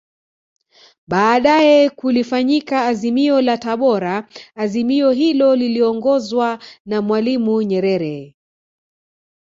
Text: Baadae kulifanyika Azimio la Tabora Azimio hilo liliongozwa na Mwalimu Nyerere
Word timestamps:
Baadae 1.07 1.89
kulifanyika 1.89 2.81
Azimio 2.87 3.41
la 3.41 3.57
Tabora 3.57 4.27
Azimio 4.55 5.11
hilo 5.11 5.55
liliongozwa 5.55 6.59
na 6.85 7.01
Mwalimu 7.01 7.61
Nyerere 7.61 8.35